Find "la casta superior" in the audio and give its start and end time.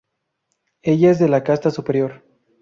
1.29-2.23